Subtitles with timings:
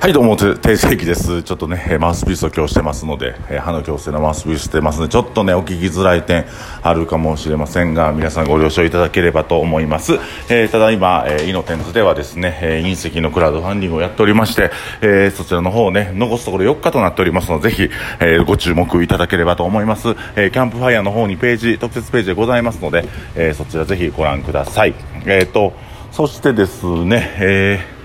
[0.00, 1.42] はい、どうも、て定世紀です。
[1.42, 6.46] ちょっとね、マウスピースを今日してますので、歯の矯正のマウスピースしてますので、ちょっとね、お聞きづらい点
[6.82, 10.14] あるかもしれませんが、皆さんご了承いただければと思います。
[10.48, 14.70] えーただいま、えー、イノテンズではですね、えー隕石のクラウドファンディングをやっておりまして、
[15.02, 17.90] えーそちらの方をね、残すところ4日となっておりますので、ぜひ、
[18.20, 20.08] えーご注目いただければと思います。
[20.34, 23.04] えーキャンプファイヤーの方にページ、特設ページでございますので、
[23.34, 24.94] えーそちらぜひご覧ください。
[25.26, 25.74] えっ、と、
[26.10, 27.99] そしてですね、えー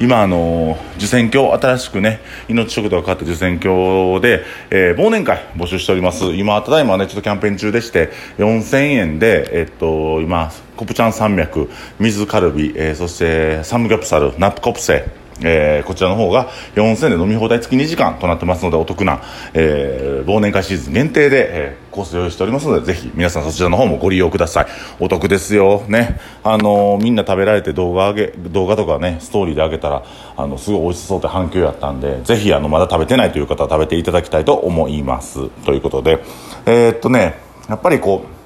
[0.00, 6.34] 今、あの受選挙、新しくね、命食堂が変わった受選挙で、えー忘年会募集しております。
[6.36, 15.04] 今、ただいまね、ちょっとキャンペーン中でして、4000円で、えっと、今、コプチャン山脈、水カルビ、えーそしてサムギョプサル、ナップコプセ、
[15.42, 19.20] えーこちらの方が4000円で飲み放題付き2時間となってますのでお得な、
[19.54, 24.66] えー忘年会シーズン限定で、えーコース用意しておりますのでぜひ皆さんそちらの方もご利用ください。
[25.00, 25.82] お得ですよ。
[25.88, 26.20] ね。
[26.44, 30.04] あのーみんな食べられて動画上げ動画とかねストーリーで上げたら
[30.36, 35.48] あのすごい美味しそうって反響やったんでぜひあのまだ食べてないという方は食べていただきたいと思います。
[35.64, 36.22] ということで。
[36.66, 38.37] えーっとねやっぱりこう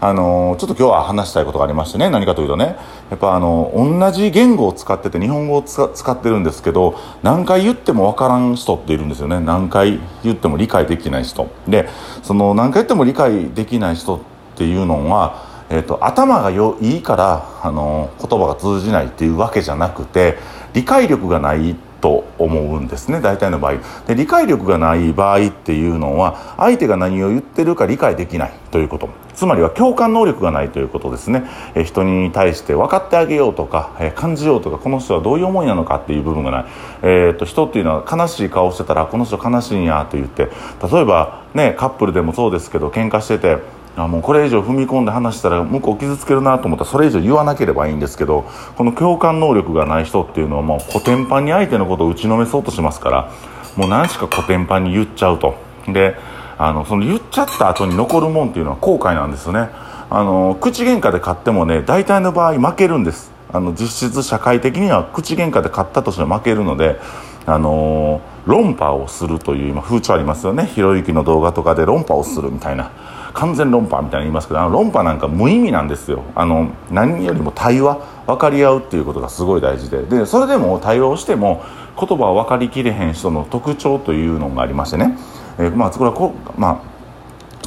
[0.00, 2.76] あのちょっと今日は話したいことがありましてね何かというとね。
[3.10, 9.40] やっぱあの同じ言語を使ってて日本語を使ってるんですけど何回言っても分からん人っているんですよね。
[9.40, 11.50] 何回言っても理解できない人。
[11.66, 11.88] で
[12.22, 14.20] その何回言っても理解できない人っ
[14.56, 20.38] ていうのは、えっと頭がよいいからあの言葉が通じないっていうわけじゃなくて
[20.74, 23.74] 理解力がないってと思うんですね大体の場合。
[24.06, 29.08] で理解力がない場合っていうのは相手が何を言ってるか理解できないということ。
[29.34, 31.44] つまりは共感能力がないということですね。
[31.74, 36.64] え人に対して分かってあげようとかえ感じようとかこの人はどういう思いなのかっていう部分がない、
[37.02, 40.48] えー、と人っていうのは悲しい顔してたらこの人悲しいんやと言って
[40.90, 43.58] 例えばねカップルでもそうですけど喧嘩してて
[43.98, 53.32] あもうこれ以上踏み込んで話したら向こう傷つけるなと思ったらそれ以上言わなければいいんですけどこの共感能力がない人っていうのはもうコテンパンに相手のことを打ちのめそうとしますから
[53.76, 55.56] もう何しかコテンパンに言っちゃうと。
[55.88, 56.16] で
[56.58, 59.68] あのその言っちゃった後に残るもんっていうのは後悔なんですよね。
[60.10, 63.32] あの口喧嘩で勝ってもね大体の場合負けるんです。
[63.52, 67.00] あの実質社会的には口喧嘩で勝ったとしても負けるので
[67.46, 70.66] あの論破をするという今風潮ありますよね。
[70.66, 72.90] ひろゆきの動画とかで論破をするみたいな。
[73.34, 76.24] 完全論破みたいに言いますけどあの論破なんか無意味なんですよ。
[76.34, 77.96] あの何よりも対話
[78.26, 80.02] 分かり合うっていうことがすごい大事で。
[80.02, 81.62] でそれでも対話をしても
[81.98, 85.18] 言葉を分かりきれへん人の特徴というのがありましてね、
[85.58, 86.98] えーまあこれはこうまあ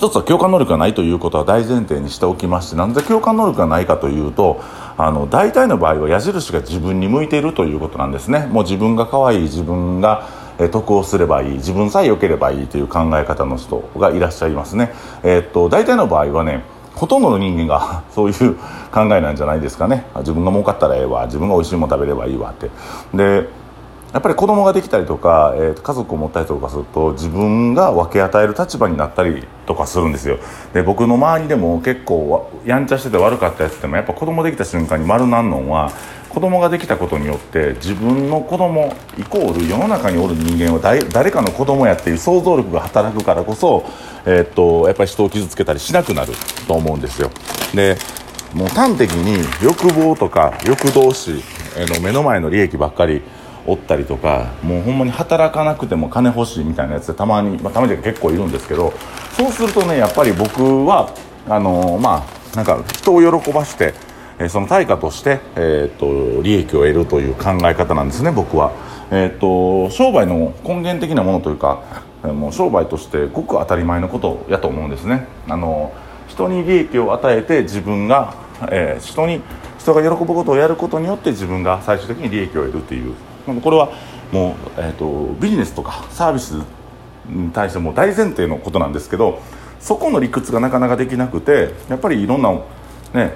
[0.02, 4.60] 一つは共感能力がないということは大前提にしておきましてなんで共感能力がないかというと
[4.98, 8.48] あの大体の場合は矢印が自分に向いているということなんですね。
[8.48, 10.28] もう自分が可愛い自分が
[10.70, 14.94] 得をすればいい自分さえ良ければいいという考え方の人がいらっしゃいますね。
[15.24, 16.64] えーっと大体の場合はね
[16.96, 18.56] ほとんどの人間が そういう
[18.92, 20.06] 考えなんじゃないですかね。
[20.20, 22.70] 自分が儲かったらええわ自分が美味しいもの食べればいいわって。
[23.14, 23.48] で
[24.14, 30.38] やっぱり子供ができたりとか、えー家族を持ったりとかすると自分が分け与える立場になったりとかするんですよ。
[30.74, 35.92] で僕の周りでも結構やんちゃしてて悪かったやつでもやっぱ子供できた瞬間に丸なんのんは
[36.30, 43.86] 子供ができたことによって自分の子供イコール世の中におる人間は誰かの子供やっていう想像力が働くからこそ、
[44.26, 46.34] えー、とやっぱり人を傷つけたりしなくなる
[46.68, 47.32] と思うんですよ。
[47.74, 47.98] で
[48.54, 51.42] もう端的に欲望とか欲動詞
[51.78, 53.22] の目の前の利益ばっかり
[53.68, 58.94] おったりとかもうほんまに働かなくても金欲しいみたいなやつでたまに、まあ、たまに結構いるんですけど
[59.38, 61.14] そうするとねやっぱり僕は
[61.48, 63.94] あのーまあなんか人を喜ばして、
[64.38, 68.74] えその対価として、えー、と利益を得るという考え方なんですね僕は。
[69.14, 71.84] えー、と商売の根源的なものというか
[72.24, 75.28] もう商売としてごく当たり前のことやと思うんですね。
[75.48, 75.94] あの
[76.28, 78.36] 人に利益を与えて自分が、
[78.70, 79.42] えー人に
[79.80, 83.16] 人が喜ぶことをやることによって自分が最終的に利益を得るっていう
[83.46, 83.92] これは
[84.32, 86.54] もう、えー、とビジネスとかサービス
[87.28, 89.40] に対しても大前提のことなんですけど
[89.80, 92.52] そこの理屈がなかなかできなくてやっぱりいろんな
[93.14, 93.34] ね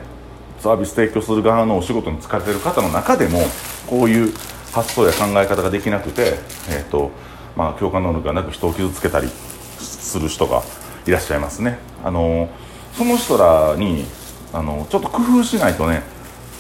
[0.60, 3.40] サービス提供する側のお仕事に疲れてる方の中でも
[3.88, 4.34] こういう
[4.72, 6.40] 発想や考え方ができなくて、
[6.70, 7.12] えーと
[7.56, 10.64] まあ、共感能力がなく人を傷つけたりする人が
[11.06, 11.78] いらっしゃいますね。
[12.04, 12.50] あの
[12.94, 14.06] その人らに
[14.54, 16.02] あのちょっと工夫しないとね、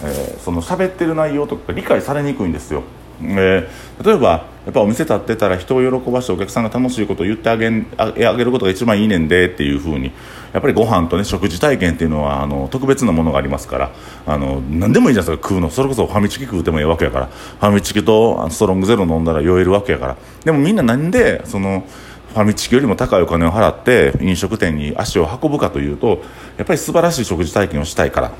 [0.03, 2.83] えーその喋ってる内容とか理解されにくいんですよ。
[3.21, 4.29] えー例えば
[4.65, 10.11] やっぱお店立ってたら人を喜ばしてお客さんが楽しいことを言ってあげんあげることが一番いいねんでっていうふうに
[10.51, 13.91] やっぱりご飯とね食事体験っていうのはあの特別なものがありますから
[14.25, 15.47] あの何でもいいじゃないですか。
[15.49, 15.69] 食うの。
[15.69, 17.25] それこそファミチキ食うてもいいわけやから。
[17.27, 20.17] ファミチキとストロングゼロ飲んだら酔えるわけやから。
[20.43, 21.85] でもみんななんでその
[22.33, 26.21] ファミチキよりも高いお金を払って飲食店に足を運ぶかというと
[26.57, 28.31] やっぱり素晴らしい食事体験をしたいから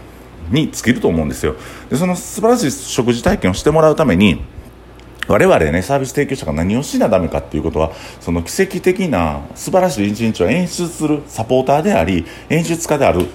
[0.50, 1.56] に尽きると思うんですよ。
[1.90, 4.42] でその素晴らしい食事体験をしてもらうために
[5.28, 13.26] 我々ねサービス提供者が何をしなダメかっていうことはその奇跡的な素晴らしい一日を演出するサポーターであり演出家である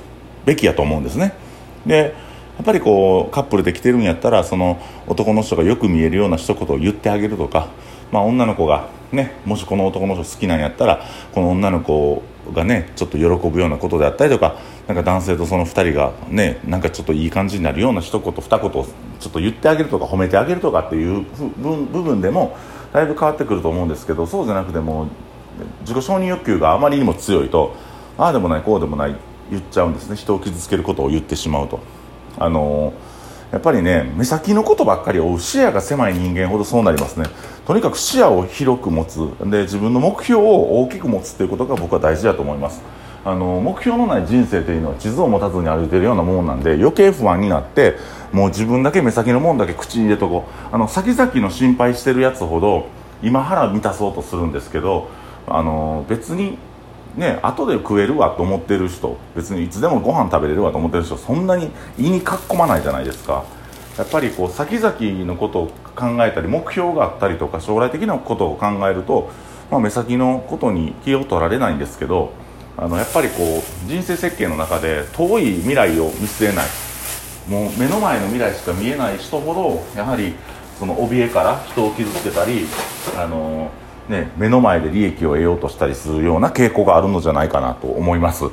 [0.44, 1.34] べきやと思うんですね。
[1.86, 2.14] で
[2.56, 7.68] やっぱりこうカップルで来てるんやったらその男の人がよく見えるような一言を言ってあげるとか、
[8.12, 12.22] まあ、女の子がねもしこの男の人好きなんやったらこの女の子
[12.52, 14.58] がねちょっと喜ぶようなことであったりとか
[14.90, 21.24] なんか男性とその2人がねなんかちょっといい感じになるような一言二言ちょっと言ってあげるとか褒めてあげるとかっていう
[21.92, 22.56] 部分でも
[22.92, 25.06] だいぶ変わってくると思うんですけどそうじゃなくても
[25.82, 27.76] 自己承認欲求があまりにも強いと
[28.18, 29.14] ああでもないこうでもない
[29.48, 30.16] 言っちゃうんですね。
[30.16, 31.78] 人を傷つけることを言ってしまうと。
[32.36, 32.92] あの
[33.52, 37.26] やっぱりね目先のことばっかり追う視野が狭い人間ほどそうなりますね。
[37.64, 39.18] とにかく視野を広く持つ。
[39.48, 42.82] で自分の目標を大きく持つっていうことが僕は大事だと思います。
[43.24, 47.96] あの目標のない人生というのは地図を持たずに歩いてるようなものなんで余計不安になって
[48.32, 50.74] もう自分だけ目先のもんだけ口に入れとこう。
[50.74, 52.86] あの先々の心配してるやつほど
[53.22, 55.08] 今腹満たそうとするんですけど
[55.46, 56.56] あの別に
[57.16, 63.44] ね後で食えるわと思ってる人別にいつでもご飯食べれるわと思ってる人そんなに胃にかっこまないじゃないですか。
[63.98, 69.30] やっぱりこう先々のことを考えたり目標があったりとか将来的なことを考えると、
[69.70, 72.32] まあ、目先のことに気を取られないんですけど
[72.80, 76.66] あのやっぱりこう人生設計の中で遠い未来を見据えない
[77.46, 80.34] もう目の前の未来しか見えない人ほどやはり
[80.78, 82.66] その怯えから人を傷つけたり
[83.16, 83.70] あの
[84.10, 88.44] ね、目の前で利益を得ようとしたりするような傾向があるのじゃないかなと思います。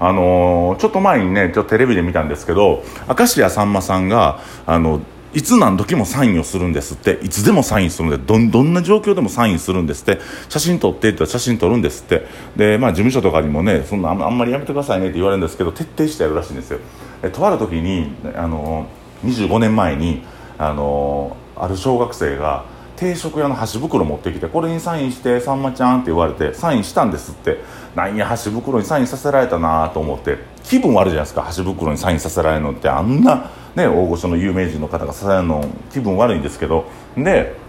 [0.00, 5.00] あの、ちょっと前にね、ちょっとテレビで見たんですけど、明石家さんまさんが、あの、
[5.34, 7.18] いつ何時もサインをするんですって。
[7.22, 10.20] いつでもサインするんでどどんな状況でもサインするんですって。
[10.48, 12.24] 写真撮ってって言ったら写真撮るんですって。
[12.54, 16.78] で、まあ、事務所とかにもねそんなあんまりやめてくださいねって言われるんですけど徹底してやるらしいんですよ。
[17.24, 18.86] えとある時にあの
[19.24, 20.22] 25年前に
[20.56, 22.64] あのある小学生が
[22.94, 27.58] 定食屋の箸袋持ってきてこれにサインしてさんまちゃんって言われてサインしたんですって。
[27.96, 30.53] なんや箸袋にサインさせられたなと思って。
[30.64, 31.42] 気分悪いじゃないですか。
[31.42, 32.88] 箸袋にサインさせられるのって。
[32.88, 36.84] あんな、ね、大御所の有名人の方がさせられるの気分悪いんですけど。
[37.16, 37.64] で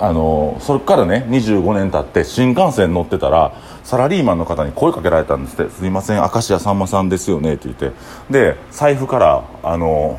[0.00, 3.52] あのそれからね25年経って新幹線乗ってたら
[3.84, 7.92] サラリーマンの方に声かけられたんですって「すいません明石家さんまさんですよね」って言って。
[8.28, 10.18] で財布からあの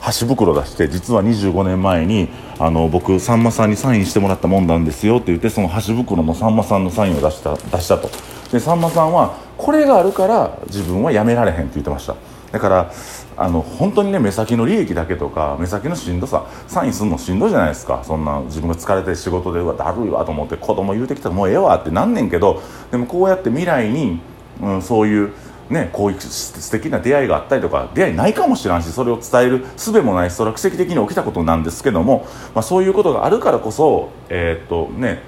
[0.00, 2.28] 箸袋出して実は25年前に
[2.58, 8.08] あの僕さんまさんにサインしてもらったもんなんですよって言ってその箸袋のさんまさんのサインを出した出したと。
[8.52, 12.16] でさんまさんはこれがあるから自分はやめられへんって言ってました。
[12.50, 12.92] だから
[13.36, 18.02] あの本当にね目先の利益だけとか目先のしんどさサインするのしんどいじゃないですか。
[18.04, 22.60] そんな自分が疲れて仕事でうわだるいわと思って子供言うてきたらもうええわってなんねんけど
[22.90, 24.20] でもこうやって未来に、
[24.60, 25.32] うん、そういう
[25.70, 35.22] ね、こういう素敵な出会いがあったりとか出会いないかもしれんしそれを伝える術もないしそれは奇跡的に起きたことなんですけども、まあ、そういうことがあるからこそ、えー、っとね、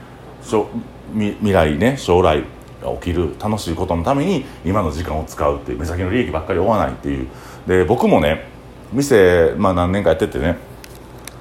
[1.15, 2.45] 未来ね将来
[3.01, 7.29] 起きる楽しいことのために今の時間を使うっていう目先の利益ばっかり追わないっていう。
[7.67, 8.49] で僕もね
[8.93, 10.59] 店、まあ、何年かやっててね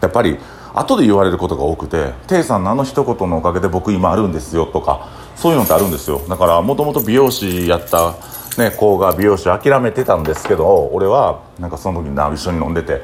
[0.01, 0.37] やっぱり
[0.73, 6.21] 後で言われることが多くて「テイさんのあの一言のおかげで僕今あるんですよ」とかそういうのってあるんですよ。
[6.29, 8.15] だからもともと美容師やった
[8.57, 13.01] ね、子が美容師諦めてたんですけど俺はなんかその時に一緒に飲んでて、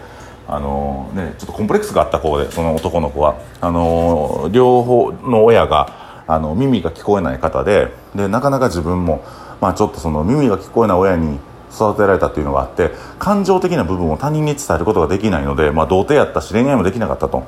[0.48, 3.36] あの、ね、ちょっとコンプレックスがあった子でその男の子は。
[3.62, 9.26] あのー、両方の親があの耳が聞こえない方ででなかなか自分も、
[9.62, 11.40] まあ、ちょっとその耳が聞こえない親に
[11.74, 17.44] 育てられたっていうのがあって感情的な部分を他人に伝えることができないので、まあ、童貞やったし恋愛もできなかったと。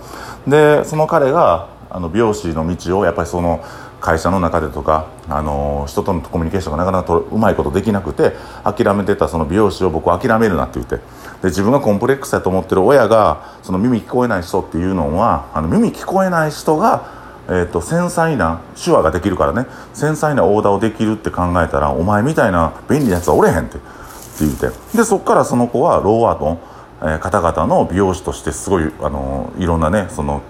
[0.47, 3.63] でその彼があの美容師の道をやっぱりその
[3.99, 11.01] 会社の中でとか、あの人とのコミュニケーションがなかなかうまいことできなくて諦めてたその美容師を僕は諦めるなって言ってで
[11.49, 17.20] 自分がコンプレックスだと思ってる親がその耳聞こえない人っていうのはあの耳聞こえない人が、
[17.51, 19.67] えーと、繊細な手話ができるからね。
[19.93, 23.85] 繊細なオーダーをできるって考えたらお前みたいな便利なやつはおれへんってって
[24.39, 24.69] 言って。
[24.97, 26.59] でそこからその子はローアートの、
[27.01, 30.41] えー、方々の美容師としてすごい、あのいろんなねその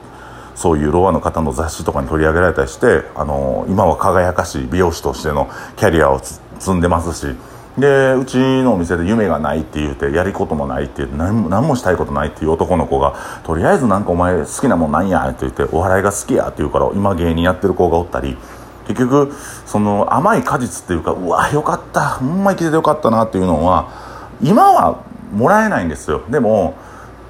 [0.53, 7.35] そういうロアの方の雑誌とかに取り上げられたりしてあの今は輝かしい美容師としてのキャリアを積んでますし
[7.77, 18.37] でうちのお店で夢がないって言うてやることもないって何も何もしたいことないっていう男の子がとりあえずなんかお前好きなもんなんやって言ってお笑いが好きやって言うから今芸人やってる子がおったり
[18.87, 19.33] 結局
[19.65, 23.89] その甘い果実っていうかうわよかったほんま生きててよかったなっていうのは
[24.41, 26.23] 今はもらえないんですよ。
[26.29, 26.75] でも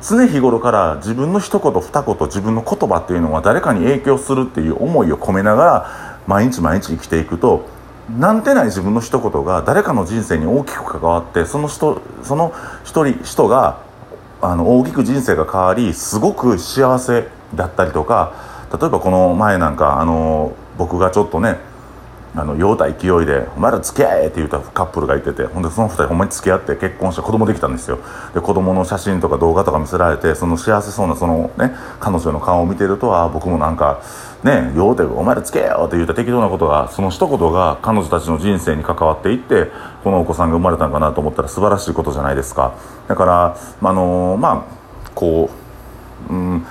[0.01, 7.67] 常日頃から自分の一言二言自分の言葉っていうのは誰かに影響するっていう思いを込めながら毎日毎日生きていくと
[8.17, 12.53] なんてない自分の一言が誰かの人生に大きく関わってその人その
[12.83, 13.81] 一人人が
[14.41, 18.33] あの大きく人生が変わりすごく幸せだったりとか
[18.71, 21.57] 例えばこの前なんかあの僕がちょっとね
[22.33, 27.99] あの酔うた勢いで「お前ら付き合え!」って言ったカップルがいててほんでその2人ほんまに付き合って結婚して子供できたんですよ
[28.33, 33.99] で子供の写真とか動画とか見せられてその幸せそうなそのね彼女の顔を見てるとあ僕もなんか
[34.43, 39.71] ね酔うて「お前らつけよ!」って言った適当なことがその一言が彼女たちの人生に関わっていって
[40.03, 42.71] このお子さんが生まれたんかなと思ったら素晴らしいことじゃないですか
[43.07, 44.61] だからあのまあ
[45.13, 45.49] こ
[46.29, 46.65] ううん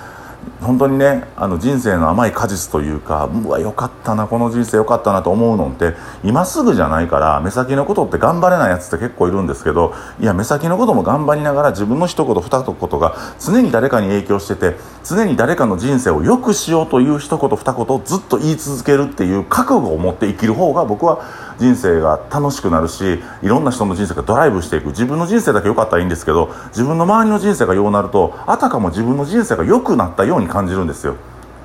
[0.60, 21.24] 本当にねあの人生の甘い果実というかうわよかったなこの人生よかったなと思うのって今すぐじゃないから目先のことって頑張れないやつって結構いるんですけどいや目先のことも頑張りながら自分の一言二言が常に誰かに影響してて常に誰かの人生を良くしようという一言二言をずっと言い続けるっていう覚悟を持って生きる方が僕は
[21.60, 24.86] 人生が楽しくなるしいろんな人の人生がドライブしていく。
[24.86, 31.16] 自分の人生だけ良かったらいいんですけど自分の周りの人生がようなるとあたかも自分の人生が良くなったように感じるんですよ。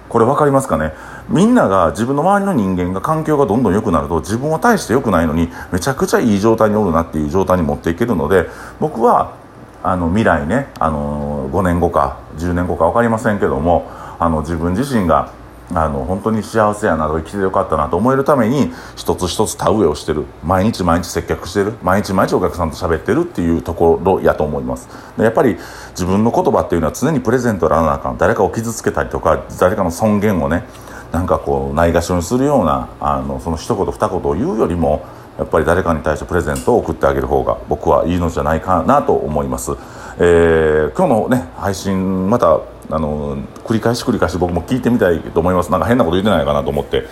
[0.10, 0.94] これ分かりますかね？
[1.30, 8.48] みんなが自分の周りの人間が環境がどんどん良くなると自分は大して良くないのにめちゃくちゃいい状態におるなっていう状態に持っていけるので
[8.80, 9.36] 僕は
[9.82, 15.32] あの未来ねあの5年後か10年後か分かりませんけどもあの自分自身が
[15.74, 20.25] あの本当に幸せやなと生きてよかったなと思えるために一つ一つ田植えをしてる。
[20.43, 21.74] 毎日毎日接客してる。
[21.81, 24.88] 毎日毎日お客さんと喋ってるっていうところやと思います。
[25.17, 25.57] でやっぱり
[25.91, 28.17] 自分の言葉っていうのは常にプレゼントらなあかん。
[28.17, 30.63] 誰かを傷つけたりとか誰かの尊厳をね
[31.12, 35.05] なんかこうないがしろにするようなあのその一言二言を言うよりも
[35.38, 39.72] やっぱり誰かに対してプレゼントを送ってあげる方が僕はいいのじゃないかなと思います、
[40.17, 45.72] えー、今日のね配信またあの繰り返し繰り返し僕も聞いてみたいと思います。
[45.72, 47.04] なんか変なこと言ってないかなと思って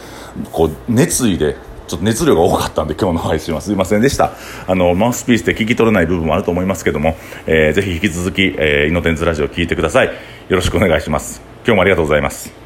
[0.51, 1.55] こう熱意で
[1.87, 3.61] ちょっと熱量が多かったんで今日の配信は。
[3.61, 4.31] すいませんでした。
[4.67, 7.15] あのマウスピースで聞き取れない部分もあると思いますけども、
[7.45, 10.07] えー、ぜひ引き続き、えー、イノテンズラジオ聞いてください。
[10.07, 10.13] よ
[10.49, 11.41] ろしくお願いします。
[11.65, 12.62] 今日もありがとうございます。